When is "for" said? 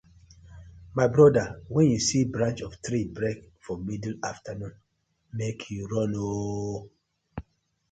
3.63-3.75